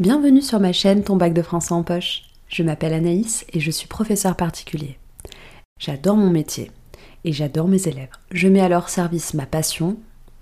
[0.00, 2.22] Bienvenue sur ma chaîne Ton bac de français en poche.
[2.46, 4.96] Je m'appelle Anaïs et je suis professeur particulier.
[5.80, 6.70] J'adore mon métier
[7.24, 8.12] et j'adore mes élèves.
[8.30, 9.96] Je mets à leur service ma passion,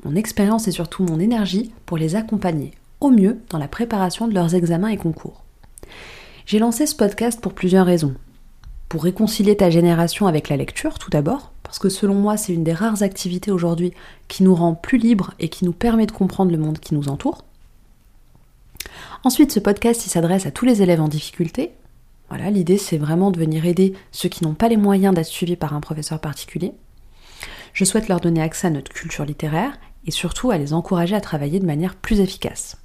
[0.04, 4.34] mon expérience et surtout mon énergie pour les accompagner au mieux dans la préparation de
[4.34, 5.42] leurs examens et concours.
[6.44, 8.14] J'ai lancé ce podcast pour plusieurs raisons.
[8.90, 12.62] Pour réconcilier ta génération avec la lecture tout d'abord, parce que selon moi c'est une
[12.62, 13.94] des rares activités aujourd'hui
[14.28, 17.08] qui nous rend plus libres et qui nous permet de comprendre le monde qui nous
[17.08, 17.45] entoure.
[19.26, 21.72] Ensuite, ce podcast s'adresse à tous les élèves en difficulté.
[22.28, 25.56] Voilà, l'idée c'est vraiment de venir aider ceux qui n'ont pas les moyens d'être suivis
[25.56, 26.74] par un professeur particulier.
[27.72, 31.20] Je souhaite leur donner accès à notre culture littéraire et surtout à les encourager à
[31.20, 32.76] travailler de manière plus efficace.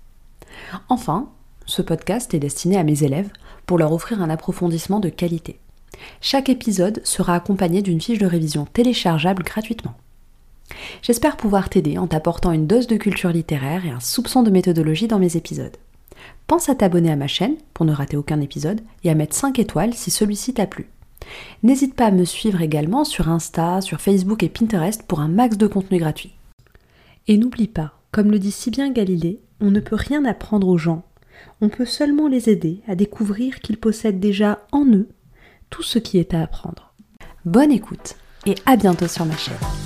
[0.89, 1.29] Enfin,
[1.67, 3.29] ce podcast est destiné à mes élèves
[3.67, 5.59] pour leur offrir un approfondissement de qualité.
[6.21, 9.93] Chaque épisode sera accompagné d'une fiche de révision téléchargeable gratuitement.
[11.03, 15.07] J'espère pouvoir t'aider en t'apportant une dose de culture littéraire et un soupçon de méthodologie
[15.07, 15.77] dans mes épisodes.
[16.51, 19.57] Pense à t'abonner à ma chaîne pour ne rater aucun épisode et à mettre 5
[19.57, 20.89] étoiles si celui-ci t'a plu.
[21.63, 25.55] N'hésite pas à me suivre également sur Insta, sur Facebook et Pinterest pour un max
[25.57, 26.33] de contenu gratuit.
[27.29, 30.77] Et n'oublie pas, comme le dit si bien Galilée, on ne peut rien apprendre aux
[30.77, 31.05] gens,
[31.61, 35.07] on peut seulement les aider à découvrir qu'ils possèdent déjà en eux
[35.69, 36.93] tout ce qui est à apprendre.
[37.45, 39.80] Bonne écoute et à bientôt sur ma chaîne.